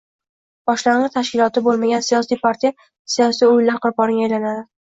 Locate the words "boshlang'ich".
0.69-1.13